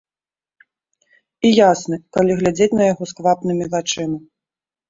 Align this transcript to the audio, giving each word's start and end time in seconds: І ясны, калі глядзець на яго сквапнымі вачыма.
І 1.49 1.51
ясны, 1.51 2.01
калі 2.17 2.31
глядзець 2.39 2.71
на 2.81 2.89
яго 2.91 3.03
сквапнымі 3.13 3.71
вачыма. 3.75 4.17